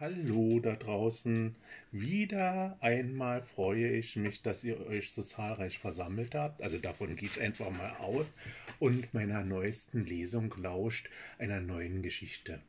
Hallo 0.00 0.60
da 0.60 0.76
draußen. 0.76 1.56
Wieder 1.90 2.76
einmal 2.78 3.42
freue 3.42 3.88
ich 3.88 4.14
mich, 4.14 4.42
dass 4.42 4.62
ihr 4.62 4.86
euch 4.86 5.10
so 5.10 5.24
zahlreich 5.24 5.80
versammelt 5.80 6.36
habt. 6.36 6.62
Also 6.62 6.78
davon 6.78 7.16
gehe 7.16 7.28
ich 7.28 7.40
einfach 7.40 7.68
mal 7.70 7.96
aus 7.96 8.30
und 8.78 9.12
meiner 9.12 9.42
neuesten 9.42 10.04
Lesung 10.04 10.54
lauscht 10.62 11.10
einer 11.38 11.60
neuen 11.60 12.00
Geschichte. 12.02 12.60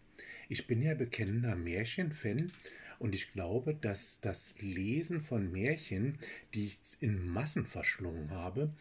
Ich 0.47 0.65
bin 0.65 0.81
ja 0.81 0.96
bekennender 0.96 1.55
Märchenfan 1.55 2.52
und 2.98 3.14
ich 3.14 3.32
glaube, 3.32 3.75
dass 3.75 4.21
das 4.21 4.55
Lesen 4.59 5.21
von 5.21 5.52
Märchen, 5.52 6.18
die 6.55 6.66
ich 6.66 6.80
in 7.00 7.30
Massen 7.30 7.68
verschlungen 7.68 8.32
habe 8.32 8.73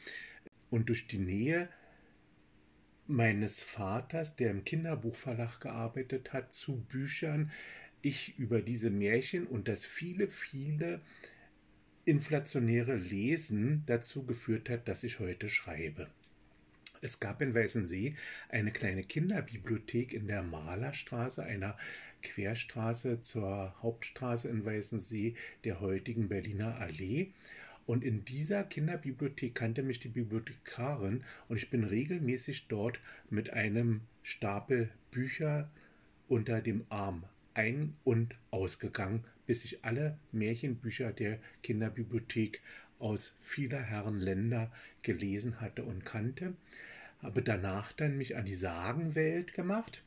und 0.71 0.89
durch 0.89 1.07
die 1.07 1.19
Nähe 1.19 1.69
meines 3.09 3.63
Vaters, 3.63 4.37
der 4.37 4.51
im 4.51 4.65
Kinderbuchverlag 4.65 5.61
gearbeitet 5.61 6.33
hat, 6.33 6.55
zu 6.55 6.77
Büchern, 6.77 7.51
ich 8.03 8.39
über 8.39 8.63
diese 8.63 8.91
Märchen 8.91 9.47
und 9.47 9.69
das 9.69 9.85
viele, 9.85 10.29
viele 10.29 11.01
inflationäre 12.05 12.97
Lesen 12.97 13.83
dazu 13.87 14.25
geführt 14.25 14.71
hat, 14.71 14.89
dass 14.89 15.05
ich 15.05 15.19
heute 15.19 15.49
schreibe. 15.49 16.09
Es 17.01 17.21
gab 17.21 17.43
in 17.43 17.55
Weißensee 17.55 18.17
eine 18.49 18.73
kleine 18.73 19.05
Kinderbibliothek 19.05 20.13
in 20.13 20.27
der 20.27 20.43
Malerstraße, 20.43 21.45
einer 21.45 21.77
Querstraße 22.23 23.21
zur 23.21 23.75
Hauptstraße 23.83 24.49
in 24.49 24.65
Weißensee, 24.65 25.35
der 25.65 25.81
heutigen 25.81 26.29
Berliner 26.29 26.77
Allee. 26.81 27.33
Und 27.87 28.05
in 28.05 28.25
dieser 28.25 28.65
Kinderbibliothek 28.65 29.55
kannte 29.55 29.83
mich 29.83 30.01
die 30.01 30.09
Bibliothekarin 30.09 31.25
und 31.49 31.57
ich 31.57 31.71
bin 31.71 31.85
regelmäßig 31.85 32.67
dort 32.69 33.01
mit 33.31 33.51
einem 33.51 34.01
Stapel 34.23 34.91
Bücher 35.11 35.71
unter 36.27 36.61
dem 36.61 36.85
Arm 36.89 37.25
ein- 37.59 37.97
und 38.05 38.37
ausgegangen, 38.53 39.25
bis 39.47 39.65
ich 39.65 39.85
alle 39.85 40.17
Märchenbücher 40.31 41.13
der 41.13 41.41
Kinderbibliothek 41.65 42.63
aus 43.01 43.35
vieler 43.41 43.83
Herren 43.83 44.21
Länder 44.21 44.71
gelesen 45.03 45.61
hatte 45.61 45.83
und 45.83 46.05
kannte. 46.05 46.55
Habe 47.21 47.43
danach 47.43 47.93
dann 47.93 48.17
mich 48.17 48.37
an 48.37 48.45
die 48.45 48.55
Sagenwelt 48.55 49.55
gemacht 49.55 50.05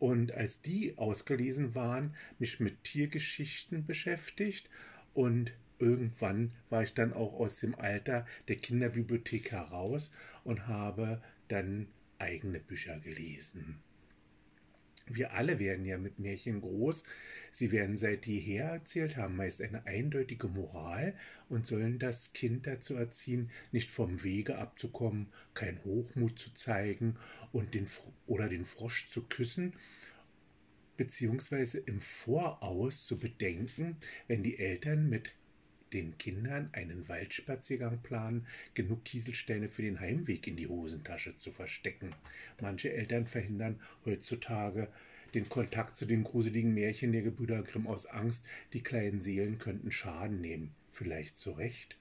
und 0.00 0.32
als 0.32 0.62
die 0.62 0.98
ausgelesen 0.98 1.76
waren, 1.76 2.16
mich 2.40 2.58
mit 2.58 2.82
Tiergeschichten 2.82 3.86
beschäftigt 3.86 4.68
und 5.14 5.52
irgendwann 5.78 6.50
war 6.70 6.82
ich 6.82 6.92
dann 6.92 7.12
auch 7.12 7.34
aus 7.34 7.60
dem 7.60 7.76
Alter 7.76 8.26
der 8.48 8.56
Kinderbibliothek 8.56 9.52
heraus 9.52 10.10
und 10.42 10.66
habe 10.66 11.22
dann 11.46 11.86
eigene 12.18 12.58
Bücher 12.58 12.98
gelesen. 12.98 13.80
Wir 15.12 15.32
alle 15.34 15.58
werden 15.58 15.84
ja 15.84 15.98
mit 15.98 16.20
Märchen 16.20 16.60
groß. 16.60 17.04
Sie 17.50 17.72
werden 17.72 17.96
seit 17.96 18.26
jeher 18.26 18.66
erzählt, 18.66 19.16
haben 19.16 19.36
meist 19.36 19.60
eine 19.60 19.84
eindeutige 19.86 20.46
Moral 20.46 21.14
und 21.48 21.66
sollen 21.66 21.98
das 21.98 22.32
Kind 22.32 22.66
dazu 22.66 22.94
erziehen, 22.94 23.50
nicht 23.72 23.90
vom 23.90 24.22
Wege 24.22 24.58
abzukommen, 24.58 25.26
kein 25.54 25.82
Hochmut 25.84 26.38
zu 26.38 26.54
zeigen 26.54 27.16
und 27.50 27.74
den 27.74 27.88
oder 28.26 28.48
den 28.48 28.64
Frosch 28.64 29.08
zu 29.08 29.22
küssen, 29.22 29.74
beziehungsweise 30.96 31.78
im 31.78 32.00
Voraus 32.00 33.06
zu 33.06 33.18
bedenken, 33.18 33.96
wenn 34.28 34.44
die 34.44 34.58
Eltern 34.58 35.08
mit 35.08 35.34
den 35.92 36.18
Kindern 36.18 36.70
einen 36.72 37.08
Waldspaziergang 37.08 38.00
planen, 38.02 38.46
genug 38.74 39.04
Kieselsteine 39.04 39.68
für 39.68 39.82
den 39.82 40.00
Heimweg 40.00 40.46
in 40.46 40.56
die 40.56 40.68
Hosentasche 40.68 41.36
zu 41.36 41.50
verstecken. 41.50 42.14
Manche 42.60 42.92
Eltern 42.92 43.26
verhindern 43.26 43.80
heutzutage 44.04 44.88
den 45.34 45.48
Kontakt 45.48 45.96
zu 45.96 46.06
den 46.06 46.24
gruseligen 46.24 46.74
Märchen 46.74 47.12
der 47.12 47.22
Gebrüder 47.22 47.62
Grimm 47.62 47.86
aus 47.86 48.06
Angst, 48.06 48.44
die 48.72 48.82
kleinen 48.82 49.20
Seelen 49.20 49.58
könnten 49.58 49.90
Schaden 49.90 50.40
nehmen. 50.40 50.74
Vielleicht 50.90 51.38
zu 51.38 51.52
Recht. 51.52 51.96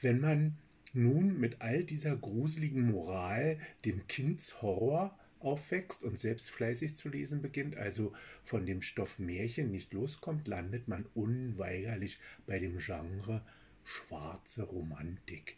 Wenn 0.00 0.20
man 0.20 0.56
nun 0.94 1.38
mit 1.38 1.60
all 1.60 1.84
dieser 1.84 2.16
gruseligen 2.16 2.90
Moral, 2.90 3.58
dem 3.84 4.06
Kindshorror, 4.08 5.18
aufwächst 5.40 6.04
und 6.04 6.18
selbst 6.18 6.50
fleißig 6.50 6.96
zu 6.96 7.08
lesen 7.08 7.42
beginnt, 7.42 7.76
also 7.76 8.12
von 8.44 8.66
dem 8.66 8.82
Stoff 8.82 9.18
Märchen 9.18 9.70
nicht 9.70 9.92
loskommt, 9.92 10.48
landet 10.48 10.88
man 10.88 11.06
unweigerlich 11.14 12.18
bei 12.46 12.58
dem 12.58 12.78
Genre 12.78 13.44
schwarze 13.84 14.64
Romantik, 14.64 15.56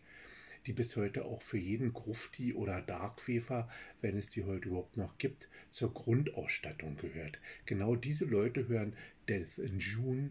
die 0.67 0.73
bis 0.73 0.97
heute 0.97 1.25
auch 1.25 1.43
für 1.43 1.59
jeden 1.59 1.93
Grufti 1.93 2.55
oder 2.55 2.81
Darkwefer, 2.83 3.69
wenn 4.01 4.17
es 4.17 4.31
die 4.31 4.45
heute 4.45 4.69
überhaupt 4.69 4.97
noch 4.97 5.19
gibt, 5.19 5.49
zur 5.71 5.93
Grundausstattung 5.93 6.97
gehört. 6.97 7.39
Genau 7.67 7.97
diese 7.97 8.25
Leute 8.25 8.69
hören 8.69 8.97
Death 9.29 9.59
in 9.59 9.79
June, 9.79 10.31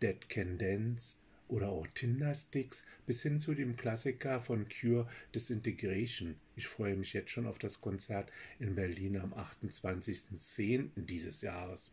Dead 0.00 0.28
Can 0.28 0.58
Dance, 0.58 1.16
oder 1.52 1.68
auch 1.68 1.86
Tinder-Sticks 1.86 2.84
bis 3.06 3.22
hin 3.22 3.38
zu 3.38 3.54
dem 3.54 3.76
Klassiker 3.76 4.40
von 4.40 4.66
Cure 4.68 5.06
Disintegration. 5.34 6.36
Ich 6.56 6.66
freue 6.68 6.96
mich 6.96 7.12
jetzt 7.12 7.30
schon 7.30 7.46
auf 7.46 7.58
das 7.58 7.80
Konzert 7.80 8.30
in 8.58 8.74
Berlin 8.74 9.16
am 9.16 9.32
28.10. 9.32 10.90
dieses 10.96 11.42
Jahres. 11.42 11.92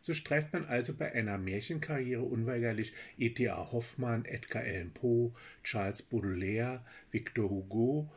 So 0.00 0.14
streift 0.14 0.52
man 0.52 0.64
also 0.66 0.94
bei 0.94 1.12
einer 1.12 1.36
Märchenkarriere 1.36 2.22
unweigerlich 2.22 2.92
E.T.A. 3.18 3.72
Hoffmann, 3.72 4.24
Edgar 4.24 4.62
Allan 4.62 4.92
Poe, 4.92 5.32
Charles 5.64 6.02
Baudelaire, 6.02 6.84
Victor 7.10 7.50
Hugo 7.50 8.12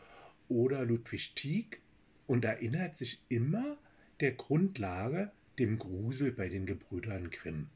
oder 0.49 0.85
Ludwig 0.85 1.33
Tieck 1.33 1.81
und 2.27 2.45
erinnert 2.45 2.97
sich 2.97 3.21
immer 3.29 3.77
der 4.19 4.33
Grundlage 4.33 5.31
dem 5.57 5.79
Grusel 5.79 6.31
bei 6.31 6.47
den 6.47 6.67
Gebrüdern 6.67 7.31
Grimm. 7.31 7.69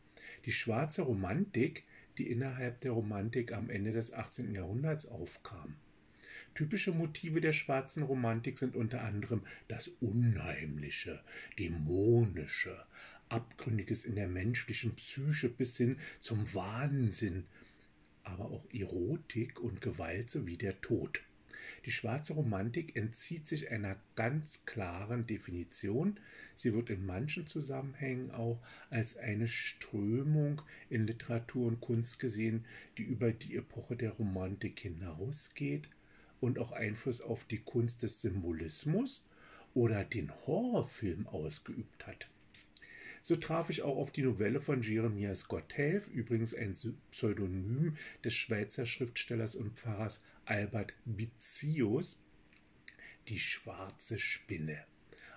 Die 0.45 0.51
schwarze 0.51 1.01
Romantik 1.01 1.85
die 2.17 2.29
innerhalb 2.29 2.81
der 2.81 2.91
Romantik 2.91 3.53
am 3.53 3.69
Ende 3.69 3.91
des 3.91 4.13
18. 4.13 4.53
Jahrhunderts 4.53 5.07
aufkam. 5.07 5.75
Typische 6.53 6.91
Motive 6.91 7.39
der 7.39 7.53
schwarzen 7.53 8.03
Romantik 8.03 8.59
sind 8.59 8.75
unter 8.75 9.03
anderem 9.03 9.41
das 9.69 9.87
Unheimliche, 9.99 11.23
Dämonische, 11.57 12.85
Abgründiges 13.29 14.03
in 14.03 14.15
der 14.15 14.27
menschlichen 14.27 14.93
Psyche 14.95 15.47
bis 15.47 15.77
hin 15.77 15.97
zum 16.19 16.53
Wahnsinn, 16.53 17.45
aber 18.23 18.51
auch 18.51 18.65
Erotik 18.73 19.61
und 19.61 19.79
Gewalt 19.79 20.29
sowie 20.29 20.57
der 20.57 20.81
Tod. 20.81 21.21
Die 21.85 21.91
schwarze 21.91 22.33
Romantik 22.33 22.97
entzieht 22.97 23.47
sich 23.47 23.71
einer 23.71 23.95
ganz 24.15 24.65
klaren 24.65 25.25
Definition. 25.25 26.19
Sie 26.55 26.73
wird 26.73 26.89
in 26.89 27.05
manchen 27.05 27.47
Zusammenhängen 27.47 28.31
auch 28.31 28.61
als 28.89 29.15
eine 29.15 29.47
Strömung 29.47 30.61
in 30.89 31.07
Literatur 31.07 31.67
und 31.67 31.79
Kunst 31.79 32.19
gesehen, 32.19 32.65
die 32.97 33.03
über 33.03 33.31
die 33.31 33.55
Epoche 33.55 33.95
der 33.95 34.11
Romantik 34.11 34.81
hinausgeht 34.81 35.87
und 36.41 36.59
auch 36.59 36.73
Einfluss 36.73 37.21
auf 37.21 37.45
die 37.45 37.59
Kunst 37.59 38.03
des 38.03 38.19
Symbolismus 38.19 39.25
oder 39.73 40.03
den 40.03 40.31
Horrorfilm 40.45 41.27
ausgeübt 41.27 42.05
hat. 42.05 42.29
So 43.21 43.35
traf 43.35 43.69
ich 43.69 43.83
auch 43.83 43.97
auf 43.97 44.11
die 44.11 44.23
Novelle 44.23 44.61
von 44.61 44.81
Jeremias 44.81 45.47
Gotthelf, 45.47 46.07
übrigens 46.07 46.55
ein 46.55 46.75
Pseudonym 47.11 47.95
des 48.23 48.33
Schweizer 48.33 48.87
Schriftstellers 48.87 49.55
und 49.55 49.77
Pfarrers 49.77 50.21
Albert 50.45 50.93
Bizius, 51.05 52.19
Die 53.27 53.39
schwarze 53.39 54.17
Spinne 54.17 54.83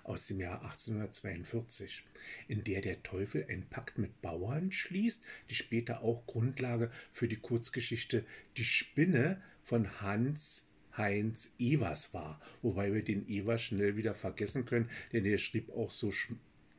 aus 0.03 0.27
dem 0.27 0.39
Jahr 0.39 0.63
1842, 0.63 2.03
in 2.47 2.63
der 2.63 2.81
der 2.81 3.03
Teufel 3.03 3.45
einen 3.49 3.67
Pakt 3.67 3.99
mit 3.99 4.21
Bauern 4.21 4.71
schließt, 4.71 5.21
die 5.49 5.55
später 5.55 6.01
auch 6.01 6.25
Grundlage 6.25 6.91
für 7.11 7.27
die 7.27 7.37
Kurzgeschichte 7.37 8.25
Die 8.57 8.65
Spinne 8.65 9.41
von 9.63 10.01
Hans 10.01 10.64
Heinz 10.97 11.53
Evers 11.59 12.13
war, 12.13 12.39
wobei 12.61 12.93
wir 12.93 13.03
den 13.03 13.27
Evers 13.27 13.61
schnell 13.61 13.97
wieder 13.97 14.15
vergessen 14.15 14.65
können, 14.65 14.89
denn 15.13 15.25
er 15.25 15.37
schrieb 15.37 15.69
auch 15.71 15.91
so 15.91 16.11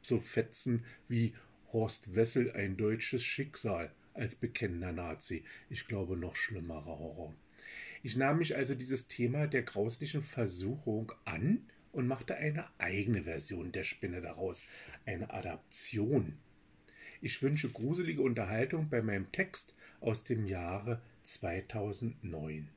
so 0.03 0.21
Fetzen 0.21 0.85
wie 1.09 1.35
Horst 1.73 2.15
Wessel 2.15 2.53
ein 2.53 2.77
deutsches 2.77 3.25
Schicksal 3.25 3.93
als 4.15 4.35
bekennender 4.35 4.93
Nazi. 4.93 5.45
Ich 5.69 5.87
glaube, 5.87 6.17
noch 6.17 6.37
schlimmerer 6.37 6.99
Horror. 6.99 7.35
Ich 8.03 8.17
nahm 8.17 8.39
mich 8.39 8.57
also 8.57 8.75
dieses 8.75 9.09
Thema 9.09 9.47
der 9.47 9.63
grauslichen 9.63 10.23
Versuchung 10.23 11.13
an 11.25 11.67
und 11.93 12.07
machte 12.07 12.37
eine 12.37 12.67
eigene 12.79 13.25
Version 13.25 13.73
der 13.73 13.85
Spinne 13.85 14.21
daraus, 14.21 14.65
eine 15.07 15.33
Adaption. 15.33 16.39
Ich 17.21 17.43
wünsche 17.43 17.71
gruselige 17.71 18.23
Unterhaltung 18.23 18.89
bei 18.89 19.03
meinem 19.03 19.33
Text 19.33 19.75
aus 20.01 20.23
dem 20.23 20.47
Jahre 20.47 21.03
2009. 21.25 22.69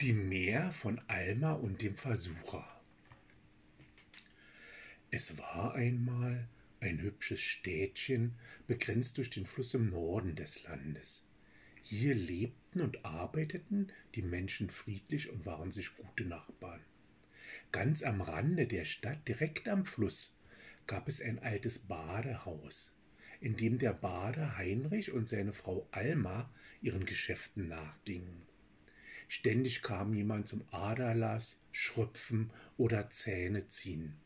Die 0.00 0.14
Mär 0.14 0.72
von 0.72 0.98
Alma 1.08 1.52
und 1.52 1.82
dem 1.82 1.94
Versucher. 1.94 2.66
Es 5.10 5.36
war 5.36 5.74
einmal 5.74 6.48
ein 6.80 7.02
hübsches 7.02 7.42
Städtchen, 7.42 8.34
begrenzt 8.66 9.18
durch 9.18 9.28
den 9.28 9.44
Fluss 9.44 9.74
im 9.74 9.90
Norden 9.90 10.36
des 10.36 10.62
Landes. 10.62 11.22
Hier 11.82 12.14
lebten 12.14 12.80
und 12.80 13.04
arbeiteten 13.04 13.92
die 14.14 14.22
Menschen 14.22 14.70
friedlich 14.70 15.28
und 15.28 15.44
waren 15.44 15.70
sich 15.70 15.94
gute 15.94 16.24
Nachbarn. 16.24 16.80
Ganz 17.70 18.02
am 18.02 18.22
Rande 18.22 18.66
der 18.66 18.86
Stadt, 18.86 19.28
direkt 19.28 19.68
am 19.68 19.84
Fluss, 19.84 20.34
gab 20.86 21.08
es 21.08 21.20
ein 21.20 21.40
altes 21.40 21.78
Badehaus, 21.78 22.96
in 23.42 23.54
dem 23.58 23.76
der 23.76 23.92
Bader 23.92 24.56
Heinrich 24.56 25.12
und 25.12 25.28
seine 25.28 25.52
Frau 25.52 25.86
Alma 25.90 26.50
ihren 26.80 27.04
Geschäften 27.04 27.68
nachgingen. 27.68 28.49
Ständig 29.32 29.82
kam 29.82 30.12
jemand 30.12 30.48
zum 30.48 30.64
Aderlass, 30.72 31.56
Schröpfen 31.70 32.50
oder 32.76 33.10
Zähne 33.10 33.68
ziehen. 33.68 34.16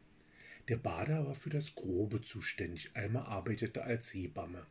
Der 0.69 0.79
Bader 0.79 1.27
war 1.27 1.35
für 1.35 1.51
das 1.51 1.75
Grobe 1.75 2.23
zuständig. 2.23 2.91
Alma 2.95 3.25
arbeitete 3.25 3.85
als 3.85 4.15
Hebamme. 4.15 4.65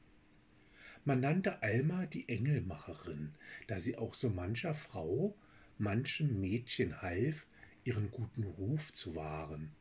Man 1.05 1.19
nannte 1.19 1.61
Alma 1.61 2.07
die 2.07 2.27
Engelmacherin, 2.29 3.35
da 3.67 3.77
sie 3.77 3.95
auch 3.95 4.15
so 4.15 4.31
mancher 4.31 4.73
Frau, 4.73 5.37
manchem 5.77 6.41
Mädchen 6.41 7.03
half, 7.03 7.45
ihren 7.83 8.09
guten 8.09 8.45
Ruf 8.45 8.91
zu 8.91 9.13
wahren. 9.13 9.71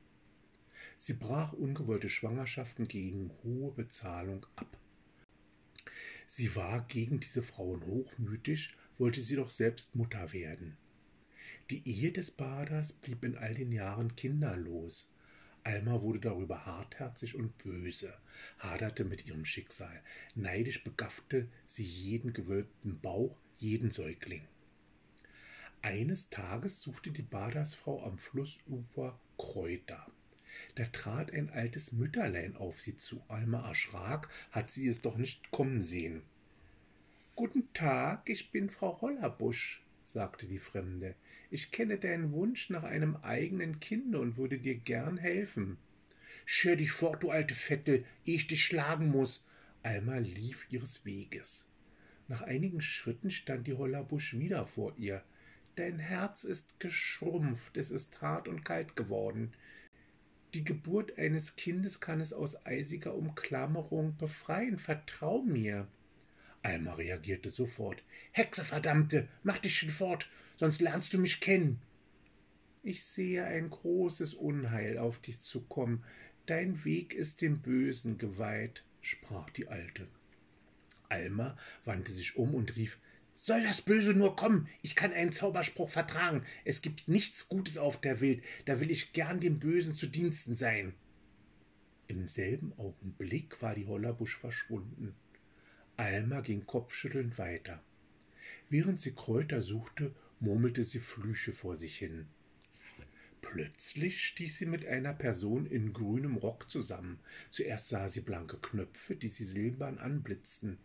Sie 0.99 1.14
brach 1.14 1.54
ungewollte 1.54 2.10
Schwangerschaften 2.10 2.88
gegen 2.88 3.31
hohe 3.43 3.72
Bezahlung 3.72 4.44
ab. 4.56 4.76
Sie 6.26 6.54
war 6.54 6.82
gegen 6.88 7.20
diese 7.20 7.43
Frauen 7.43 7.87
hochmütig, 7.87 8.76
wollte 8.98 9.20
sie 9.20 9.36
doch 9.36 9.50
selbst 9.50 9.94
Mutter 9.94 10.32
werden. 10.32 10.76
Die 11.70 11.88
Ehe 11.88 12.12
des 12.12 12.30
Baders 12.30 12.92
blieb 12.92 13.24
in 13.24 13.36
all 13.36 13.54
den 13.54 13.72
Jahren 13.72 14.14
kinderlos. 14.16 15.10
Alma 15.64 16.02
wurde 16.02 16.20
darüber 16.20 16.66
hartherzig 16.66 17.36
und 17.36 17.56
böse, 17.58 18.12
haderte 18.58 19.04
mit 19.04 19.26
ihrem 19.26 19.44
Schicksal. 19.44 20.02
Neidisch 20.34 20.82
begaffte 20.82 21.48
sie 21.66 21.84
jeden 21.84 22.32
gewölbten 22.32 23.00
Bauch, 23.00 23.36
jeden 23.58 23.90
Säugling. 23.90 24.46
Eines 25.82 26.30
Tages 26.30 26.80
suchte 26.80 27.10
die 27.10 27.22
Badersfrau 27.22 28.04
am 28.04 28.18
Flussufer 28.18 29.18
Kräuter. 29.38 30.06
Da 30.74 30.84
trat 30.86 31.32
ein 31.32 31.50
altes 31.50 31.92
Mütterlein 31.92 32.56
auf 32.56 32.80
sie 32.80 32.96
zu. 32.98 33.22
Alma 33.28 33.66
erschrak, 33.66 34.28
hat 34.50 34.70
sie 34.70 34.86
es 34.86 35.00
doch 35.00 35.16
nicht 35.16 35.50
kommen 35.50 35.82
sehen. 35.82 36.22
Guten 37.34 37.73
Tag, 37.73 38.29
ich 38.29 38.50
bin 38.50 38.69
Frau 38.69 39.00
Hollerbusch, 39.00 39.82
sagte 40.05 40.46
die 40.46 40.58
Fremde. 40.58 41.14
Ich 41.50 41.70
kenne 41.70 41.96
deinen 41.96 42.32
Wunsch 42.32 42.69
nach 42.69 42.82
einem 42.82 43.17
eigenen 43.17 43.81
Kinde 43.81 44.20
und 44.20 44.37
würde 44.37 44.58
dir 44.58 44.75
gern 44.75 45.17
helfen. 45.17 45.79
Schör 46.44 46.76
dich 46.76 46.93
fort, 46.93 47.23
du 47.23 47.31
alte 47.31 47.55
Vettel, 47.55 48.05
ehe 48.26 48.34
ich 48.37 48.49
dich 48.49 48.67
schlagen 48.67 49.08
muss. 49.08 49.46
Alma 49.82 50.19
lief 50.19 50.67
ihres 50.69 51.06
Weges. 51.06 51.64
Nach 52.29 52.43
einigen 52.43 52.82
Schritten 52.82 53.31
stand 53.31 53.67
die 53.67 53.75
Hollerbusch 53.75 54.35
wieder 54.35 54.67
vor 54.67 54.93
ihr. 54.99 55.25
Dein 55.76 55.99
Herz 55.99 56.44
ist 56.44 56.81
geschrumpft, 56.81 57.78
es 57.78 57.90
ist 57.90 58.20
hart 58.20 58.46
und 58.46 58.62
kalt 58.62 58.94
geworden. 58.94 59.55
Die 60.52 60.64
Geburt 60.64 61.19
eines 61.19 61.56
Kindes 61.56 61.99
kann 62.00 62.20
es 62.20 62.35
aus 62.35 62.67
eisiger 62.67 63.14
Umklammerung 63.14 64.19
befreien. 64.19 64.76
Vertrau 64.76 65.43
mir. 65.43 65.88
Alma 66.62 66.94
reagierte 66.94 67.50
sofort. 67.50 68.03
Hexe, 68.31 68.64
verdammte, 68.64 69.29
mach 69.43 69.59
dich 69.59 69.79
schon 69.79 69.91
fort, 69.91 70.31
sonst 70.56 70.81
lernst 70.81 71.12
du 71.12 71.19
mich 71.19 71.41
kennen. 71.41 71.81
Ich 72.82 73.05
sehe 73.05 73.44
ein 73.44 73.70
großes 73.70 74.35
Unheil 74.35 74.99
auf 74.99 75.19
dich 75.19 75.41
zukommen. 75.41 76.05
Dein 76.47 76.85
Weg 76.85 77.14
ist 77.14 77.41
dem 77.41 77.61
Bösen 77.61 78.19
geweiht, 78.19 78.85
sprach 79.00 79.50
die 79.50 79.69
Alte. 79.69 80.09
Alma 81.09 81.56
wandte 81.85 82.12
sich 82.12 82.37
um 82.37 82.55
und 82.55 82.76
rief 82.76 82.99
soll 83.44 83.62
das 83.64 83.82
Böse 83.82 84.14
nur 84.14 84.37
kommen? 84.37 84.69
Ich 84.82 84.94
kann 84.94 85.12
einen 85.12 85.32
Zauberspruch 85.32 85.88
vertragen. 85.88 86.44
Es 86.64 86.81
gibt 86.81 87.09
nichts 87.09 87.49
Gutes 87.49 87.76
auf 87.76 88.00
der 88.00 88.20
Welt. 88.20 88.43
Da 88.67 88.81
will 88.81 88.88
ich 88.88 89.12
gern 89.12 89.41
dem 89.41 89.59
Bösen 89.59 89.94
zu 89.94 90.06
Diensten 90.06 90.55
sein. 90.55 90.94
Im 92.06 92.29
selben 92.29 92.73
Augenblick 92.79 93.61
war 93.61 93.75
die 93.75 93.87
Hollerbusch 93.87 94.37
verschwunden. 94.37 95.17
Alma 96.02 96.40
ging 96.40 96.66
kopfschüttelnd 96.66 97.38
weiter. 97.38 97.81
Während 98.69 99.00
sie 99.00 99.12
Kräuter 99.12 99.62
suchte, 99.62 100.12
murmelte 100.40 100.82
sie 100.82 100.99
Flüche 100.99 101.52
vor 101.52 101.76
sich 101.76 101.96
hin. 101.96 102.26
Plötzlich 103.40 104.26
stieß 104.26 104.58
sie 104.58 104.66
mit 104.66 104.84
einer 104.84 105.14
Person 105.14 105.64
in 105.64 105.93
grünem 105.93 106.37
Rock 106.38 106.69
zusammen. 106.69 107.20
Zuerst 107.50 107.88
sah 107.88 108.08
sie 108.08 108.20
blanke 108.20 108.56
Knöpfe, 108.56 109.14
die 109.14 109.28
sie 109.28 109.44
silbern 109.44 109.99
anblitzten. 109.99 110.78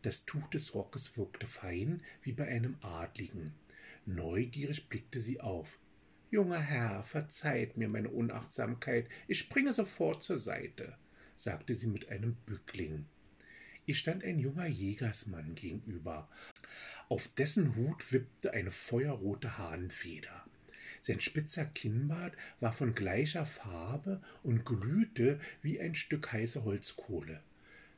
Das 0.00 0.24
Tuch 0.24 0.48
des 0.48 0.74
Rockes 0.74 1.18
wirkte 1.18 1.46
fein 1.46 2.02
wie 2.22 2.32
bei 2.32 2.48
einem 2.48 2.76
Adligen. 2.80 3.52
Neugierig 4.06 4.88
blickte 4.88 5.20
sie 5.20 5.42
auf. 5.42 5.78
Junger 6.30 6.60
Herr, 6.60 7.02
verzeiht 7.04 7.76
mir 7.76 7.90
meine 7.90 8.08
Unachtsamkeit, 8.08 9.10
ich 9.28 9.40
springe 9.40 9.74
sofort 9.74 10.22
zur 10.22 10.38
Seite, 10.38 10.96
sagte 11.36 11.74
sie 11.74 11.86
mit 11.86 12.08
einem 12.08 12.34
Bückling. 12.46 13.04
Ihr 13.86 13.94
stand 13.94 14.24
ein 14.24 14.38
junger 14.38 14.66
Jägersmann 14.66 15.54
gegenüber. 15.54 16.28
Auf 17.08 17.28
dessen 17.28 17.76
Hut 17.76 18.12
wippte 18.12 18.52
eine 18.52 18.70
feuerrote 18.70 19.58
Hahnfeder. 19.58 20.44
Sein 21.02 21.20
spitzer 21.20 21.66
Kinnbart 21.66 22.34
war 22.60 22.72
von 22.72 22.94
gleicher 22.94 23.44
Farbe 23.44 24.22
und 24.42 24.64
glühte 24.64 25.38
wie 25.60 25.78
ein 25.78 25.94
Stück 25.94 26.32
heiße 26.32 26.64
Holzkohle. 26.64 27.42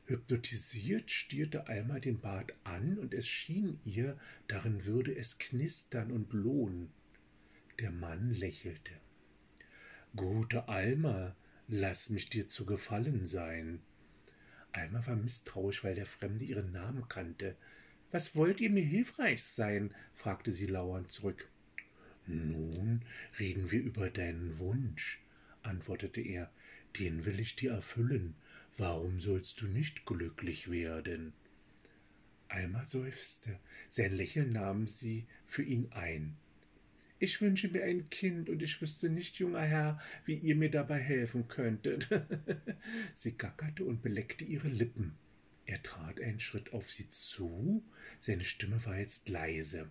Hypnotisiert 0.07 1.09
stierte 1.09 1.67
Alma 1.67 1.99
den 1.99 2.19
Bart 2.19 2.53
an, 2.63 2.97
und 2.97 3.13
es 3.13 3.27
schien 3.27 3.79
ihr, 3.85 4.17
darin 4.47 4.85
würde 4.85 5.15
es 5.15 5.37
knistern 5.37 6.11
und 6.11 6.33
lohnen. 6.33 6.89
Der 7.79 7.91
Mann 7.91 8.33
lächelte. 8.33 8.91
Gute 10.15 10.67
Alma, 10.67 11.35
lass 11.67 12.09
mich 12.09 12.29
dir 12.29 12.47
zu 12.47 12.65
Gefallen 12.65 13.25
sein. 13.25 13.79
Alma 14.77 15.05
war 15.07 15.15
misstrauisch, 15.15 15.83
weil 15.83 15.95
der 15.95 16.05
Fremde 16.05 16.45
ihren 16.45 16.71
Namen 16.71 17.07
kannte. 17.09 17.55
Was 18.11 18.35
wollt 18.35 18.61
ihr 18.61 18.69
mir 18.69 18.83
hilfreich 18.83 19.43
sein? 19.43 19.93
fragte 20.13 20.51
sie 20.51 20.67
lauernd 20.67 21.11
zurück. 21.11 21.49
Nun 22.27 23.01
reden 23.39 23.71
wir 23.71 23.81
über 23.81 24.09
deinen 24.09 24.59
Wunsch, 24.59 25.19
antwortete 25.63 26.21
er. 26.21 26.51
Den 26.99 27.25
will 27.25 27.39
ich 27.39 27.55
dir 27.55 27.71
erfüllen 27.71 28.35
Warum 28.77 29.19
sollst 29.19 29.61
du 29.61 29.65
nicht 29.65 30.05
glücklich 30.05 30.69
werden? 30.69 31.33
Alma 32.47 32.83
seufzte. 32.83 33.59
Sein 33.89 34.13
Lächeln 34.13 34.51
nahm 34.53 34.87
sie 34.87 35.25
für 35.47 35.63
ihn 35.63 35.91
ein. 35.91 36.37
Ich 37.19 37.41
wünsche 37.41 37.69
mir 37.69 37.83
ein 37.83 38.09
Kind, 38.09 38.49
und 38.49 38.61
ich 38.61 38.81
wüsste 38.81 39.09
nicht, 39.09 39.37
junger 39.37 39.61
Herr, 39.61 39.99
wie 40.25 40.35
ihr 40.35 40.55
mir 40.55 40.69
dabei 40.69 40.99
helfen 40.99 41.47
könntet. 41.47 42.09
sie 43.13 43.37
gackerte 43.37 43.83
und 43.85 44.01
beleckte 44.01 44.45
ihre 44.45 44.67
Lippen. 44.67 45.17
Er 45.65 45.81
trat 45.83 46.21
einen 46.21 46.39
Schritt 46.39 46.73
auf 46.73 46.89
sie 46.91 47.09
zu, 47.09 47.83
seine 48.19 48.43
Stimme 48.43 48.85
war 48.85 48.97
jetzt 48.97 49.29
leise. 49.29 49.89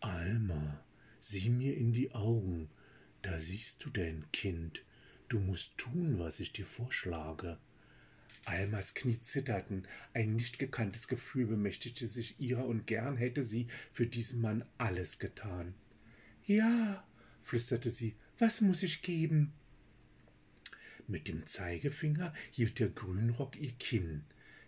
Alma, 0.00 0.84
sieh 1.20 1.48
mir 1.48 1.76
in 1.76 1.92
die 1.92 2.12
Augen, 2.12 2.68
da 3.22 3.38
siehst 3.38 3.84
du 3.84 3.90
dein 3.90 4.24
Kind, 4.32 4.84
Du 5.32 5.38
musst 5.38 5.78
tun, 5.78 6.18
was 6.18 6.40
ich 6.40 6.52
dir 6.52 6.66
vorschlage. 6.66 7.58
Almas 8.44 8.92
Knie 8.92 9.18
zitterten, 9.18 9.88
ein 10.12 10.34
nicht 10.34 10.58
gekanntes 10.58 11.08
Gefühl 11.08 11.46
bemächtigte 11.46 12.06
sich 12.06 12.38
ihrer, 12.38 12.66
und 12.66 12.86
gern 12.86 13.16
hätte 13.16 13.42
sie 13.42 13.66
für 13.92 14.06
diesen 14.06 14.42
Mann 14.42 14.62
alles 14.76 15.18
getan. 15.18 15.72
Ja, 16.46 17.06
flüsterte 17.42 17.88
sie, 17.90 18.16
was 18.38 18.60
muss 18.60 18.82
ich 18.82 19.02
geben? 19.02 19.52
Mit 21.06 21.28
dem 21.28 21.46
Zeigefinger 21.46 22.34
hielt 22.50 22.78
der 22.78 22.88
Grünrock 22.88 23.56
ihr 23.56 23.72
Kinn. 23.72 24.24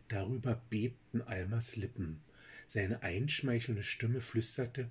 Darüber 0.09 0.62
bebten 0.71 1.23
Almas 1.23 1.75
Lippen. 1.76 2.21
Seine 2.69 3.02
einschmeichelnde 3.02 3.83
Stimme 3.83 4.21
flüsterte 4.21 4.90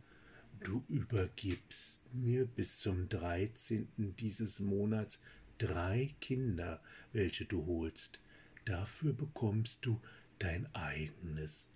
Du 0.62 0.84
übergibst 0.88 2.04
mir 2.14 2.46
bis 2.46 2.78
zum 2.78 3.10
dreizehnten 3.10 4.16
dieses 4.16 4.60
Monats 4.60 5.22
drei 5.58 6.16
Kinder, 6.22 6.82
welche 7.12 7.46
du 7.46 7.66
holst. 7.66 8.20
Dafür 8.66 9.14
bekommst 9.14 9.86
du 9.86 10.02
dein 10.40 10.74
eigenes. 10.74 11.68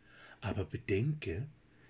Aber 0.42 0.66
bedenke, 0.66 1.48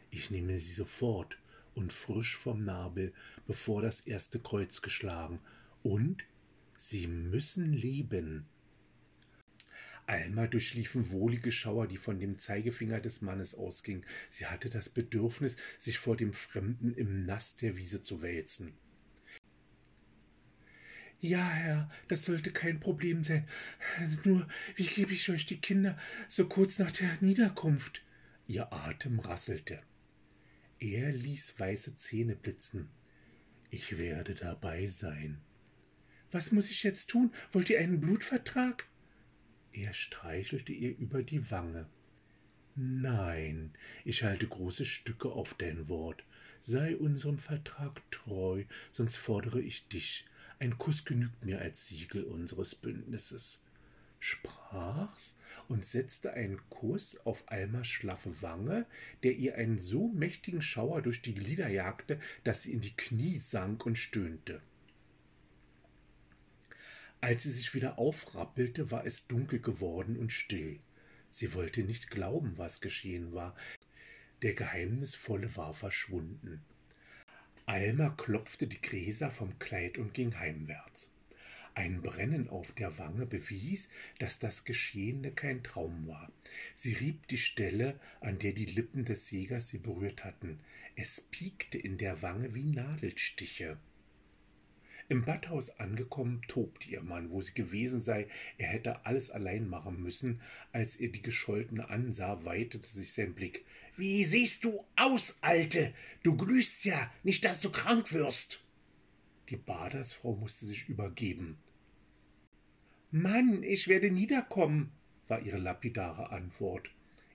ich 0.09 0.31
nehme 0.31 0.57
sie 0.57 0.73
sofort 0.73 1.37
und 1.77 1.93
frisch 1.93 2.35
vom 2.35 2.65
Nabel, 2.65 3.13
bevor 3.45 3.81
das 3.83 4.01
erste 4.01 4.39
Kreuz 4.39 4.81
geschlagen, 4.81 5.39
und 5.83 6.23
sie 6.75 7.07
müssen 7.07 7.71
leben. 7.71 8.47
Alma 10.07 10.47
durchliefen 10.47 11.11
wohlige 11.11 11.51
Schauer, 11.51 11.87
die 11.87 11.97
von 11.97 12.19
dem 12.19 12.39
Zeigefinger 12.39 12.99
des 12.99 13.21
Mannes 13.21 13.53
ausgingen. 13.53 14.05
Sie 14.29 14.47
hatte 14.47 14.69
das 14.69 14.89
Bedürfnis, 14.89 15.57
sich 15.77 15.99
vor 15.99 16.17
dem 16.17 16.33
Fremden 16.33 16.93
im 16.93 17.25
Nass 17.25 17.57
der 17.57 17.77
Wiese 17.77 18.01
zu 18.01 18.21
wälzen. 18.21 18.73
Ja, 21.19 21.47
Herr, 21.47 21.91
das 22.07 22.25
sollte 22.25 22.51
kein 22.51 22.79
Problem 22.79 23.23
sein. 23.23 23.45
Nur, 24.23 24.47
wie 24.75 24.85
gebe 24.85 25.13
ich 25.13 25.29
euch 25.29 25.45
die 25.45 25.59
Kinder 25.59 25.97
so 26.29 26.47
kurz 26.47 26.79
nach 26.79 26.91
der 26.91 27.09
Niederkunft? 27.21 28.03
Ihr 28.47 28.71
Atem 28.71 29.19
rasselte. 29.19 29.81
Er 30.79 31.11
ließ 31.11 31.59
weiße 31.59 31.97
Zähne 31.97 32.35
blitzen. 32.35 32.89
Ich 33.71 33.97
werde 33.97 34.35
dabei 34.35 34.87
sein. 34.87 35.41
Was 36.31 36.51
muss 36.51 36.69
ich 36.69 36.83
jetzt 36.83 37.09
tun? 37.09 37.31
Wollt 37.51 37.69
ihr 37.69 37.79
einen 37.79 37.99
Blutvertrag? 37.99 38.87
Er 39.73 39.93
streichelte 39.93 40.71
ihr 40.73 40.95
über 40.97 41.23
die 41.23 41.49
Wange. 41.49 41.87
Nein, 42.75 43.73
ich 44.05 44.23
halte 44.23 44.47
große 44.47 44.85
Stücke 44.85 45.29
auf 45.29 45.55
dein 45.55 45.89
Wort. 45.89 46.23
Sei 46.61 46.95
unserem 46.95 47.39
Vertrag 47.39 48.01
treu, 48.11 48.65
sonst 48.91 49.17
fordere 49.17 49.61
ich 49.61 49.87
dich. 49.87 50.25
Ein 50.59 50.77
Kuss 50.77 51.05
genügt 51.05 51.43
mir 51.43 51.59
als 51.59 51.87
Siegel 51.87 52.23
unseres 52.23 52.75
Bündnisses. 52.75 53.63
Sprach's 54.19 55.35
und 55.67 55.85
setzte 55.85 56.33
einen 56.33 56.59
Kuss 56.69 57.17
auf 57.25 57.43
Almas 57.47 57.87
schlaffe 57.87 58.41
Wange, 58.41 58.85
der 59.23 59.33
ihr 59.33 59.55
einen 59.55 59.79
so 59.79 60.07
mächtigen 60.09 60.61
Schauer 60.61 61.01
durch 61.01 61.21
die 61.21 61.35
Glieder 61.35 61.67
jagte, 61.67 62.19
dass 62.43 62.63
sie 62.63 62.73
in 62.73 62.81
die 62.81 62.95
Knie 62.95 63.39
sank 63.39 63.85
und 63.85 63.97
stöhnte. 63.97 64.61
Als 67.19 67.43
sie 67.43 67.51
sich 67.51 67.73
wieder 67.73 67.97
aufrappelte, 67.97 68.91
war 68.91 69.05
es 69.05 69.27
dunkel 69.27 69.59
geworden 69.59 70.17
und 70.17 70.31
still. 70.31 70.79
Sie 71.29 71.53
wollte 71.53 71.83
nicht 71.83 72.09
glauben, 72.09 72.57
was 72.57 72.79
geschehen 72.79 73.33
war. 73.33 73.55
Der 74.43 74.53
Geheimnisvolle 74.53 75.55
war 75.55 75.73
verschwunden. 75.73 76.63
Alma 77.65 78.09
klopfte 78.09 78.67
die 78.67 78.81
Gräser 78.81 79.29
vom 79.29 79.59
Kleid 79.59 79.97
und 79.97 80.13
ging 80.13 80.37
heimwärts. 80.37 81.11
Ein 81.77 82.01
Brennen 82.01 82.49
auf 82.49 82.71
der 82.71 82.97
Wange 82.97 83.27
bewies, 83.27 83.89
dass 84.17 84.39
das 84.39 84.65
Geschehene 84.65 85.31
kein 85.31 85.61
Traum 85.61 86.07
war. 86.07 86.31
Sie 86.73 86.93
rieb 86.93 87.27
die 87.27 87.37
Stelle, 87.37 87.99
an 88.19 88.39
der 88.39 88.53
die 88.53 88.65
Lippen 88.65 89.05
des 89.05 89.29
Jägers 89.29 89.67
sie 89.69 89.77
berührt 89.77 90.23
hatten. 90.23 90.59
Es 90.95 91.21
piekte 91.21 91.77
in 91.77 91.99
der 91.99 92.23
Wange 92.23 92.55
wie 92.55 92.63
Nadelstiche. 92.63 93.77
Im 95.07 95.23
Badhaus 95.23 95.69
angekommen, 95.69 96.41
tobte 96.47 96.89
ihr 96.89 97.03
Mann, 97.03 97.29
wo 97.29 97.41
sie 97.41 97.53
gewesen 97.53 97.99
sei. 97.99 98.27
Er 98.57 98.69
hätte 98.69 99.05
alles 99.05 99.29
allein 99.29 99.69
machen 99.69 100.01
müssen. 100.01 100.41
Als 100.71 100.95
er 100.95 101.09
die 101.09 101.21
Gescholtene 101.21 101.91
ansah, 101.91 102.43
weitete 102.43 102.87
sich 102.87 103.13
sein 103.13 103.35
Blick. 103.35 103.63
Wie 103.95 104.23
siehst 104.23 104.63
du 104.63 104.83
aus, 104.95 105.37
Alte? 105.41 105.93
Du 106.23 106.35
glühst 106.35 106.85
ja, 106.85 107.13
nicht, 107.21 107.45
dass 107.45 107.59
du 107.59 107.69
krank 107.69 108.13
wirst. 108.13 108.63
Die 109.49 109.57
Badersfrau 109.57 110.35
musste 110.35 110.65
sich 110.65 110.89
übergeben. 110.89 111.59
Mann, 113.11 113.63
ich 113.63 113.87
werde 113.87 114.11
niederkommen, 114.11 114.91
war 115.29 115.39
ihre 115.41 115.59
lapidare 115.59 116.31
Antwort. 116.31 116.89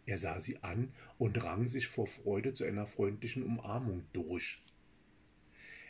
Er 0.05 0.19
sah 0.19 0.39
sie 0.39 0.63
an 0.63 0.93
und 1.17 1.43
rang 1.43 1.67
sich 1.67 1.87
vor 1.87 2.07
Freude 2.07 2.53
zu 2.53 2.65
einer 2.65 2.87
freundlichen 2.87 3.43
Umarmung 3.43 4.05
durch. 4.13 4.63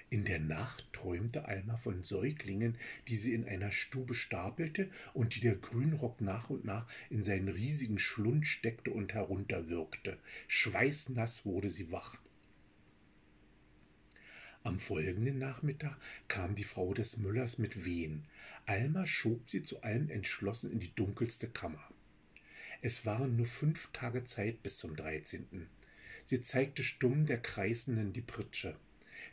In 0.08 0.24
der 0.24 0.38
Nacht 0.38 0.92
träumte 0.92 1.46
Alma 1.46 1.78
von 1.78 2.04
Säuglingen, 2.04 2.76
die 3.08 3.16
sie 3.16 3.34
in 3.34 3.44
einer 3.44 3.72
Stube 3.72 4.14
stapelte 4.14 4.88
und 5.14 5.34
die 5.34 5.40
der 5.40 5.56
Grünrock 5.56 6.20
nach 6.20 6.48
und 6.48 6.64
nach 6.64 6.86
in 7.10 7.24
seinen 7.24 7.48
riesigen 7.48 7.98
Schlund 7.98 8.46
steckte 8.46 8.92
und 8.92 9.14
herunterwirkte. 9.14 10.16
Schweißnass 10.46 11.44
wurde 11.44 11.68
sie 11.68 11.90
wach. 11.90 12.20
Am 14.64 14.78
folgenden 14.78 15.40
Nachmittag 15.40 15.96
kam 16.28 16.54
die 16.54 16.62
Frau 16.62 16.94
des 16.94 17.16
Müllers 17.16 17.58
mit 17.58 17.84
Wehen. 17.84 18.24
Alma 18.64 19.06
schob 19.06 19.50
sie 19.50 19.64
zu 19.64 19.82
allem 19.82 20.08
entschlossen 20.08 20.70
in 20.70 20.78
die 20.78 20.94
dunkelste 20.94 21.48
Kammer. 21.48 21.82
Es 22.80 23.04
waren 23.04 23.36
nur 23.36 23.46
fünf 23.46 23.90
Tage 23.92 24.24
Zeit 24.24 24.62
bis 24.62 24.78
zum 24.78 24.94
dreizehnten. 24.94 25.68
Sie 26.24 26.42
zeigte 26.42 26.84
stumm 26.84 27.26
der 27.26 27.42
Kreisenden 27.42 28.12
die 28.12 28.20
Pritsche. 28.20 28.76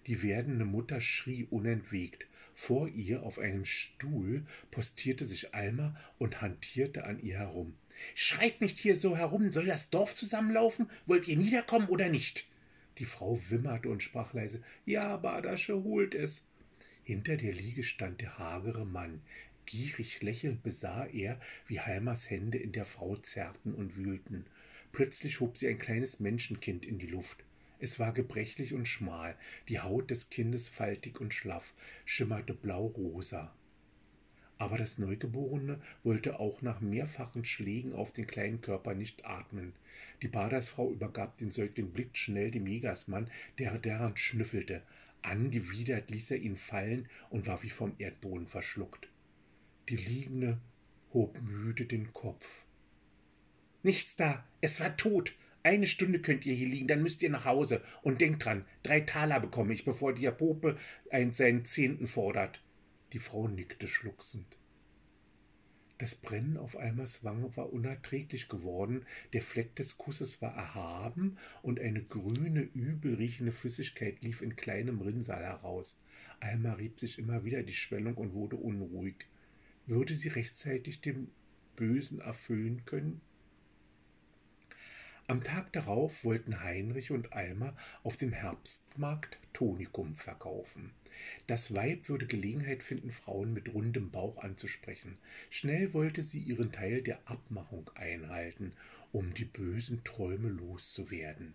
Die 0.07 0.23
werdende 0.23 0.65
Mutter 0.65 0.99
schrie 0.99 1.45
unentwegt. 1.45 2.25
Vor 2.55 2.87
ihr 2.87 3.21
auf 3.21 3.37
einem 3.37 3.65
Stuhl 3.65 4.47
postierte 4.71 5.25
sich 5.25 5.53
Alma 5.53 5.95
und 6.17 6.41
hantierte 6.41 7.03
an 7.03 7.21
ihr 7.21 7.37
herum. 7.37 7.75
Schreit 8.15 8.61
nicht 8.61 8.79
hier 8.79 8.95
so 8.95 9.15
herum, 9.15 9.51
soll 9.51 9.67
das 9.67 9.91
Dorf 9.91 10.15
zusammenlaufen? 10.15 10.89
Wollt 11.05 11.27
ihr 11.27 11.37
niederkommen 11.37 11.87
oder 11.87 12.09
nicht? 12.09 12.49
Die 12.99 13.05
Frau 13.05 13.39
wimmerte 13.49 13.89
und 13.89 14.03
sprach 14.03 14.33
leise 14.33 14.61
Ja, 14.85 15.15
Badasche 15.17 15.83
holt 15.83 16.13
es. 16.13 16.45
Hinter 17.03 17.37
der 17.37 17.53
Liege 17.53 17.83
stand 17.83 18.21
der 18.21 18.37
hagere 18.37 18.85
Mann. 18.85 19.21
Gierig 19.65 20.21
lächelnd 20.21 20.63
besah 20.63 21.05
er, 21.05 21.39
wie 21.67 21.79
Halmers 21.79 22.29
Hände 22.29 22.57
in 22.57 22.71
der 22.71 22.85
Frau 22.85 23.15
zerrten 23.15 23.73
und 23.73 23.95
wühlten. 23.95 24.45
Plötzlich 24.91 25.39
hob 25.39 25.57
sie 25.57 25.67
ein 25.67 25.79
kleines 25.79 26.19
Menschenkind 26.19 26.85
in 26.85 26.99
die 26.99 27.07
Luft. 27.07 27.43
Es 27.79 27.99
war 27.99 28.13
gebrechlich 28.13 28.73
und 28.73 28.87
schmal, 28.87 29.37
die 29.69 29.79
Haut 29.79 30.11
des 30.11 30.29
Kindes 30.29 30.67
faltig 30.67 31.21
und 31.21 31.33
schlaff, 31.33 31.73
schimmerte 32.03 32.53
blau-rosa. 32.53 33.53
Aber 34.59 34.77
das 34.77 34.97
Neugeborene 34.97 35.79
wollte 36.03 36.39
auch 36.39 36.61
nach 36.61 36.81
mehrfachen 36.81 37.45
Schlägen 37.45 37.93
auf 37.93 38.11
den 38.11 38.27
kleinen 38.27 38.59
Körper 38.59 38.93
nicht 38.93 39.25
atmen. 39.25 39.73
Die 40.21 40.27
Badersfrau 40.27 40.91
übergab 40.91 41.37
den 41.37 41.49
Säugling 41.49 41.91
blitzschnell 41.91 42.51
dem 42.51 42.67
Jägersmann, 42.67 43.31
der 43.57 43.79
daran 43.79 44.17
schnüffelte. 44.17 44.83
Angewidert 45.21 46.11
ließ 46.11 46.31
er 46.31 46.37
ihn 46.37 46.57
fallen 46.57 47.07
und 47.29 47.47
war 47.47 47.63
wie 47.63 47.69
vom 47.69 47.93
Erdboden 47.99 48.47
verschluckt. 48.47 49.07
Die 49.87 49.95
Liegende 49.95 50.59
hob 51.13 51.41
müde 51.41 51.85
den 51.85 52.11
Kopf. 52.11 52.47
Nichts 53.81 54.17
da, 54.17 54.45
es 54.59 54.81
war 54.81 54.97
tot, 54.97 55.35
eine 55.63 55.87
Stunde 55.87 56.19
könnt 56.19 56.45
ihr 56.45 56.53
hier 56.53 56.67
liegen, 56.67 56.87
dann 56.87 57.01
müsst 57.01 57.21
ihr 57.21 57.29
nach 57.29 57.45
Hause. 57.45 57.81
Und 58.01 58.19
denkt 58.19 58.43
dran, 58.43 58.65
drei 58.83 59.01
Taler 59.01 59.39
bekomme 59.39 59.73
ich, 59.73 59.85
bevor 59.85 60.13
der 60.13 60.31
Pope 60.31 60.77
einen 61.11 61.33
seinen 61.33 61.63
Zehnten 61.63 62.07
fordert. 62.07 62.61
Die 63.13 63.19
Frau 63.19 63.47
nickte 63.47 63.87
schluchzend. 63.87 64.57
Das 65.99 66.15
Brennen 66.15 66.55
auf 66.55 66.77
Almers 66.77 67.25
Wange 67.25 67.55
war 67.57 67.73
unerträglich 67.73 68.47
geworden, 68.47 69.05
der 69.33 69.41
Fleck 69.41 69.75
des 69.75 69.97
Kusses 69.97 70.41
war 70.41 70.55
erhaben 70.55 71.37
und 71.61 71.79
eine 71.79 72.01
grüne, 72.01 72.61
übel 72.61 73.15
riechende 73.15 73.51
Flüssigkeit 73.51 74.21
lief 74.21 74.41
in 74.41 74.55
kleinem 74.55 75.01
Rinnsal 75.01 75.43
heraus. 75.43 75.99
Alma 76.39 76.73
rieb 76.73 77.01
sich 77.01 77.19
immer 77.19 77.43
wieder 77.43 77.63
die 77.63 77.73
Schwellung 77.73 78.15
und 78.15 78.33
wurde 78.33 78.55
unruhig. 78.55 79.25
Würde 79.87 80.13
sie 80.13 80.29
rechtzeitig 80.29 81.01
dem 81.01 81.31
Bösen 81.75 82.21
erfüllen 82.21 82.85
können? 82.85 83.19
Am 85.29 85.43
Tag 85.43 85.71
darauf 85.73 86.23
wollten 86.23 86.63
Heinrich 86.63 87.11
und 87.11 87.33
Alma 87.33 87.75
auf 88.01 88.17
dem 88.17 88.31
Herbstmarkt 88.33 89.37
Tonikum 89.53 90.15
verkaufen. 90.15 90.89
Das 91.45 91.71
Weib 91.75 92.09
würde 92.09 92.25
Gelegenheit 92.25 92.81
finden, 92.81 93.11
Frauen 93.11 93.53
mit 93.53 93.71
rundem 93.71 94.09
Bauch 94.09 94.39
anzusprechen. 94.39 95.19
Schnell 95.51 95.93
wollte 95.93 96.23
sie 96.23 96.39
ihren 96.39 96.71
Teil 96.71 97.03
der 97.03 97.19
Abmachung 97.29 97.91
einhalten, 97.93 98.73
um 99.11 99.35
die 99.35 99.45
bösen 99.45 100.03
Träume 100.03 100.49
loszuwerden. 100.49 101.53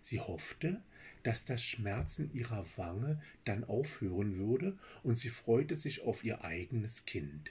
Sie 0.00 0.20
hoffte, 0.20 0.80
dass 1.24 1.44
das 1.44 1.64
Schmerzen 1.64 2.30
ihrer 2.32 2.64
Wange 2.76 3.20
dann 3.44 3.64
aufhören 3.64 4.38
würde, 4.38 4.78
und 5.02 5.18
sie 5.18 5.30
freute 5.30 5.74
sich 5.74 6.02
auf 6.02 6.22
ihr 6.22 6.44
eigenes 6.44 7.06
Kind. 7.06 7.50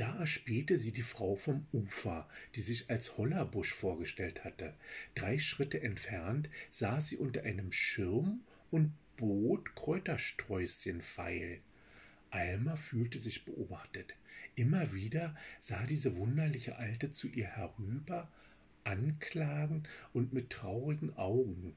Da 0.00 0.16
erspähte 0.18 0.78
sie 0.78 0.92
die 0.92 1.02
Frau 1.02 1.36
vom 1.36 1.66
Ufer, 1.74 2.26
die 2.54 2.62
sich 2.62 2.88
als 2.88 3.18
Hollerbusch 3.18 3.74
vorgestellt 3.74 4.44
hatte. 4.44 4.72
Drei 5.14 5.38
Schritte 5.38 5.82
entfernt 5.82 6.48
saß 6.70 7.10
sie 7.10 7.18
unter 7.18 7.42
einem 7.42 7.70
Schirm 7.70 8.40
und 8.70 8.94
bot 9.18 9.76
Kräutersträußchen 9.76 11.02
feil. 11.02 11.60
Alma 12.30 12.76
fühlte 12.76 13.18
sich 13.18 13.44
beobachtet. 13.44 14.14
Immer 14.54 14.94
wieder 14.94 15.36
sah 15.58 15.84
diese 15.84 16.16
wunderliche 16.16 16.76
Alte 16.76 17.12
zu 17.12 17.28
ihr 17.28 17.48
herüber, 17.48 18.32
anklagend 18.84 19.86
und 20.14 20.32
mit 20.32 20.48
traurigen 20.48 21.14
Augen. 21.18 21.76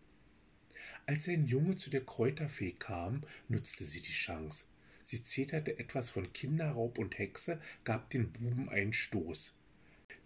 Als 1.05 1.27
ein 1.27 1.45
Junge 1.45 1.75
zu 1.75 1.89
der 1.89 2.05
Kräuterfee 2.05 2.71
kam, 2.71 3.23
nutzte 3.49 3.83
sie 3.83 3.99
die 3.99 4.13
Chance. 4.13 4.63
Sie 5.03 5.23
zeterte 5.23 5.77
etwas 5.77 6.09
von 6.09 6.31
Kinderraub 6.33 6.97
und 6.97 7.17
Hexe, 7.17 7.59
gab 7.83 8.09
den 8.09 8.31
Buben 8.31 8.69
einen 8.69 8.93
Stoß. 8.93 9.53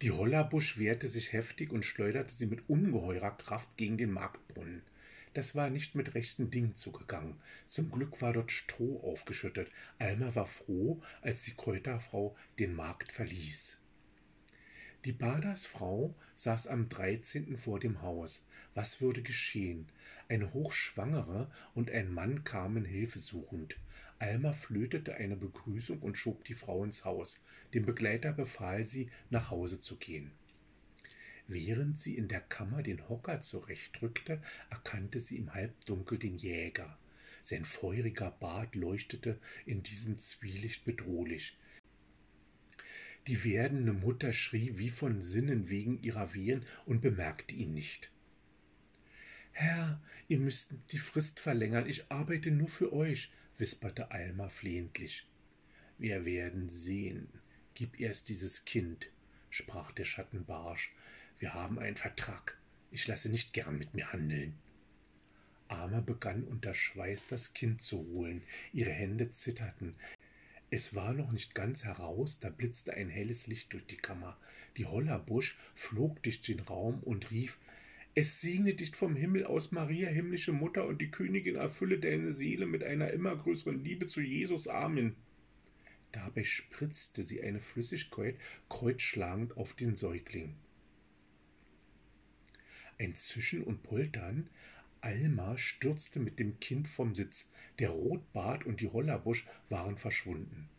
Die 0.02 0.12
Hollerbusch 0.12 0.78
wehrte 0.78 1.08
sich 1.08 1.34
heftig 1.34 1.72
und 1.72 1.84
schleuderte 1.84 2.34
sie 2.34 2.46
mit 2.46 2.70
ungeheurer 2.70 3.32
Kraft 3.32 3.78
gegen 3.78 3.98
den 3.98 4.12
Marktbrunnen. 4.12 4.84
Das 5.34 5.56
war 5.56 5.70
nicht 5.70 5.96
mit 5.96 6.16
rechten 6.16 6.52
Dingen 6.52 6.76
zugegangen. 6.76 7.40
Zum 7.66 7.92
Glück 7.92 8.22
war 8.22 8.34
dort 8.34 8.52
Stroh 8.52 9.00
aufgeschüttet. 9.02 9.72
Alma 10.00 10.34
war 10.36 10.46
froh, 10.46 11.02
als 11.22 11.44
die 11.44 11.54
Kräuterfrau 11.56 12.36
den 12.60 12.74
Markt 12.74 13.12
verließ. 13.12 13.78
Die 15.06 15.12
Badersfrau 15.12 16.16
saß 16.36 16.68
am 16.68 16.90
13. 16.90 17.58
vor 17.58 17.80
dem 17.80 18.02
Haus. 18.02 18.46
Was 18.74 19.00
würde 19.00 19.22
geschehen? 19.22 19.88
Eine 20.28 20.54
Hochschwangere 20.54 21.52
und 21.74 21.90
ein 21.90 22.12
Mann 22.12 22.44
kamen 22.44 22.84
Hilfe 22.84 23.20
suchend. 23.20 23.78
Alma 24.20 24.54
flötete 24.54 25.16
eine 25.16 25.36
Begrüßung 25.36 26.00
und 26.00 26.18
schob 26.18 26.44
die 26.46 26.54
Frau 26.54 26.84
ins 26.84 27.06
Haus. 27.06 27.42
Dem 27.74 27.86
Begleiter 27.86 28.34
befahl 28.34 28.86
sie, 28.86 29.10
nach 29.30 29.52
Hause 29.52 29.80
zu 29.80 29.98
gehen. 29.98 30.32
Während 31.48 32.00
sie 32.00 32.18
in 32.18 32.28
der 32.28 32.42
Kammer 32.42 32.84
den 32.84 33.08
Hocker 33.08 33.42
zurechtrückte, 33.42 34.42
erkannte 34.70 35.20
sie 35.20 35.38
im 35.38 35.54
Halbdunkel 35.54 36.18
den 36.18 36.38
Jäger. 36.38 36.98
Sein 37.44 37.64
feuriger 37.64 38.32
Bart 38.32 38.76
leuchtete 38.76 39.40
in 39.66 39.82
diesem 39.82 40.18
Zwielicht 40.18 40.84
bedrohlich. 40.84 41.58
Die 43.28 43.44
werdende 43.44 43.94
Mutter 43.94 44.34
schrie 44.34 44.78
wie 44.78 44.90
von 44.90 45.22
Sinnen 45.22 45.70
wegen 45.70 46.02
ihrer 46.02 46.34
Wehen 46.34 46.66
und 46.86 47.02
bemerkte 47.02 47.56
ihn 47.56 47.74
nicht. 47.74 48.12
Herr, 49.52 50.02
ihr 50.28 50.40
müsst 50.40 50.74
die 50.92 50.98
Frist 50.98 51.40
verlängern, 51.40 51.88
ich 51.88 52.12
arbeite 52.12 52.52
nur 52.52 52.70
für 52.70 52.94
euch, 52.94 53.32
wisperte 53.58 54.12
Alma 54.12 54.50
flehentlich. 54.50 55.28
Wir 55.98 56.26
werden 56.26 56.70
sehen. 56.70 57.28
Gib 57.74 58.00
erst 58.00 58.30
dieses 58.30 58.66
Kind, 58.66 59.08
sprach 59.50 59.92
der 59.92 60.06
Schatten 60.06 60.46
barsch. 60.46 60.94
Wir 61.40 61.54
haben 61.54 61.80
einen 61.80 61.98
Vertrag. 61.98 62.58
Ich 62.92 63.08
lasse 63.08 63.30
nicht 63.30 63.54
gern 63.54 63.78
mit 63.78 63.94
mir 63.94 64.12
handeln. 64.14 64.58
Arma 65.68 66.00
begann 66.00 66.44
unter 66.44 66.74
Schweiß 66.74 67.28
das 67.28 67.54
Kind 67.54 67.82
zu 67.82 68.00
holen. 68.08 68.42
Ihre 68.74 68.92
Hände 68.92 69.32
zitterten. 69.32 69.96
Es 70.70 70.96
war 70.96 71.14
noch 71.14 71.32
nicht 71.32 71.56
ganz 71.56 71.84
heraus, 71.84 72.40
da 72.40 72.50
blitzte 72.50 72.94
ein 72.94 73.10
helles 73.10 73.48
Licht 73.48 73.74
durch 73.74 73.86
die 73.86 73.98
Kammer. 73.98 74.38
Die 74.78 74.86
Hollerbusch 74.86 75.58
flog 75.76 76.22
durch 76.24 76.42
den 76.42 76.60
Raum 76.60 77.02
und 77.04 77.32
rief 77.32 77.58
Es 78.20 78.42
segne 78.42 78.74
dich 78.74 78.96
vom 78.96 79.16
Himmel 79.16 79.46
aus, 79.46 79.72
Maria, 79.72 80.10
himmlische 80.10 80.52
Mutter, 80.52 80.88
und 80.88 81.00
die 81.00 81.12
Königin 81.12 81.56
erfülle 81.56 82.00
deine 82.00 82.34
Seele 82.34 82.66
mit 82.66 82.84
einer 82.84 83.12
immer 83.12 83.36
größeren 83.36 83.84
Liebe 83.84 84.08
zu 84.08 84.22
Jesus. 84.22 84.68
Amen. 84.68 85.16
Dabei 86.14 86.44
spritzte 86.44 87.22
sie 87.22 87.44
eine 87.44 87.60
Flüssigkeit 87.60 88.36
kreuzschlagend 88.70 89.56
auf 89.56 89.74
den 89.74 89.96
Säugling. 89.96 90.56
Ein 92.98 93.14
Zischen 93.14 93.64
und 93.64 93.84
Poltern, 93.84 94.50
Alma 95.02 95.56
stürzte 95.56 96.20
mit 96.20 96.40
dem 96.40 96.60
Kind 96.60 96.88
vom 96.88 97.14
Sitz. 97.14 97.52
Der 97.78 97.90
Rotbart 97.90 98.66
und 98.66 98.82
die 98.82 98.88
Rollerbusch 98.88 99.46
waren 99.70 99.96
verschwunden. 99.96 100.70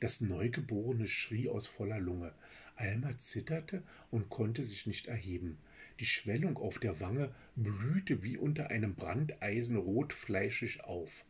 Das 0.00 0.22
Neugeborene 0.22 1.06
schrie 1.06 1.50
aus 1.50 1.66
voller 1.66 2.00
Lunge. 2.00 2.32
Alma 2.76 3.18
zitterte 3.18 3.82
und 4.10 4.30
konnte 4.30 4.62
sich 4.62 4.86
nicht 4.86 5.08
erheben. 5.08 5.58
Die 6.00 6.06
Schwellung 6.06 6.56
auf 6.56 6.78
der 6.78 6.98
Wange 6.98 7.34
blühte 7.56 8.22
wie 8.22 8.38
unter 8.38 8.70
einem 8.70 8.94
Brandeisen 8.94 9.76
rotfleischig 9.76 10.82
auf. 10.82 11.26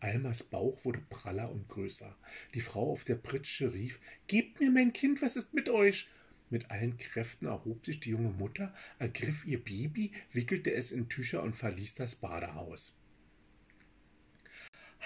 Almas 0.00 0.42
Bauch 0.42 0.84
wurde 0.84 1.00
praller 1.08 1.52
und 1.52 1.68
größer. 1.68 2.16
Die 2.54 2.60
Frau 2.60 2.90
auf 2.90 3.04
der 3.04 3.14
Pritsche 3.14 3.72
rief: 3.72 4.00
Gebt 4.26 4.58
mir 4.58 4.72
mein 4.72 4.92
Kind, 4.92 5.22
was 5.22 5.36
ist 5.36 5.54
mit 5.54 5.68
euch? 5.68 6.08
Mit 6.50 6.70
allen 6.72 6.96
Kräften 6.98 7.46
erhob 7.46 7.86
sich 7.86 8.00
die 8.00 8.10
junge 8.10 8.30
Mutter, 8.30 8.74
ergriff 8.98 9.46
ihr 9.46 9.62
Baby, 9.62 10.10
wickelte 10.32 10.72
es 10.72 10.90
in 10.90 11.08
Tücher 11.08 11.44
und 11.44 11.54
verließ 11.54 11.94
das 11.94 12.16
Badehaus. 12.16 12.96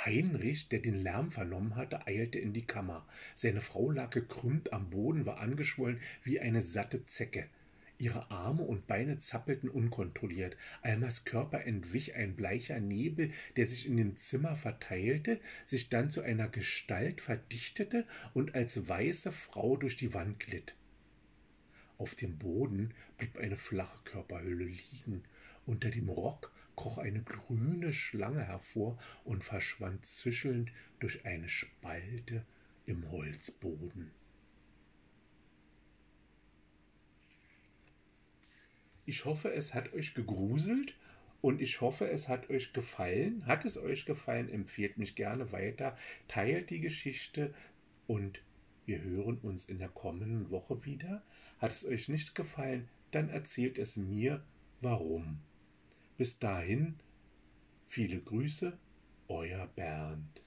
Heinrich, 0.06 0.70
der 0.70 0.80
den 0.80 1.02
Lärm 1.02 1.30
vernommen 1.30 1.76
hatte, 1.76 2.06
eilte 2.06 2.38
in 2.38 2.54
die 2.54 2.66
Kammer. 2.66 3.06
Seine 3.34 3.60
Frau 3.60 3.90
lag 3.90 4.08
gekrümmt 4.08 4.72
am 4.72 4.88
Boden, 4.88 5.26
war 5.26 5.38
angeschwollen 5.38 6.00
wie 6.24 6.40
eine 6.40 6.62
satte 6.62 7.04
Zecke. 7.04 7.48
Ihre 8.00 8.30
Arme 8.30 8.62
und 8.62 8.86
Beine 8.86 9.18
zappelten 9.18 9.68
unkontrolliert. 9.68 10.56
Almas 10.80 11.26
Körper 11.26 11.66
entwich 11.66 12.14
ein 12.14 12.34
bleicher 12.34 12.80
Nebel, 12.80 13.30
der 13.56 13.66
sich 13.66 13.86
in 13.86 13.98
dem 13.98 14.16
Zimmer 14.16 14.56
verteilte, 14.56 15.38
sich 15.66 15.90
dann 15.90 16.10
zu 16.10 16.22
einer 16.22 16.48
Gestalt 16.48 17.20
verdichtete 17.20 18.06
und 18.32 18.54
als 18.54 18.88
weiße 18.88 19.32
Frau 19.32 19.76
durch 19.76 19.96
die 19.96 20.14
Wand 20.14 20.40
glitt. 20.40 20.74
Auf 21.98 22.14
dem 22.14 22.38
Boden 22.38 22.94
blieb 23.18 23.36
eine 23.36 23.58
flache 23.58 24.02
Körperhülle 24.04 24.64
liegen. 24.64 25.22
Unter 25.66 25.90
dem 25.90 26.08
Rock 26.08 26.54
kroch 26.76 26.96
eine 26.96 27.22
grüne 27.22 27.92
Schlange 27.92 28.42
hervor 28.42 28.98
und 29.24 29.44
verschwand 29.44 30.06
zischelnd 30.06 30.72
durch 31.00 31.26
eine 31.26 31.50
Spalte 31.50 32.46
im 32.86 33.10
Holzboden. 33.10 34.10
Ich 39.10 39.24
hoffe, 39.24 39.52
es 39.52 39.74
hat 39.74 39.92
euch 39.92 40.14
gegruselt 40.14 40.94
und 41.40 41.60
ich 41.60 41.80
hoffe, 41.80 42.08
es 42.08 42.28
hat 42.28 42.48
euch 42.48 42.72
gefallen. 42.72 43.44
Hat 43.44 43.64
es 43.64 43.76
euch 43.76 44.04
gefallen, 44.04 44.48
empfehlt 44.48 44.98
mich 44.98 45.16
gerne 45.16 45.50
weiter, 45.50 45.96
teilt 46.28 46.70
die 46.70 46.78
Geschichte 46.78 47.52
und 48.06 48.40
wir 48.86 49.02
hören 49.02 49.38
uns 49.38 49.64
in 49.64 49.80
der 49.80 49.88
kommenden 49.88 50.52
Woche 50.52 50.84
wieder. 50.84 51.24
Hat 51.58 51.72
es 51.72 51.84
euch 51.84 52.08
nicht 52.08 52.36
gefallen, 52.36 52.88
dann 53.10 53.30
erzählt 53.30 53.78
es 53.78 53.96
mir, 53.96 54.44
warum. 54.80 55.40
Bis 56.16 56.38
dahin, 56.38 56.94
viele 57.86 58.20
Grüße, 58.20 58.78
euer 59.26 59.66
Bernd. 59.74 60.40